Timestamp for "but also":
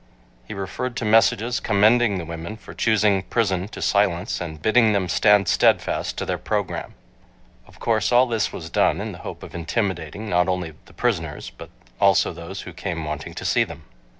11.51-12.33